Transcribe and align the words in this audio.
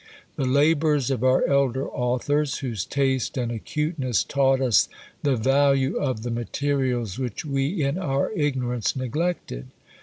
The 0.35 0.45
labours 0.47 1.11
of 1.11 1.23
our 1.23 1.45
elder 1.47 1.87
authors, 1.87 2.57
whose 2.57 2.85
taste 2.85 3.37
and 3.37 3.51
acuteness 3.51 4.23
taught 4.23 4.59
us 4.59 4.89
the 5.21 5.35
value 5.35 5.95
of 5.97 6.23
the 6.23 6.31
materials 6.31 7.19
which 7.19 7.45
we 7.45 7.83
in 7.83 7.99
our 7.99 8.31
ignorance 8.31 8.95
neglected. 8.95 9.67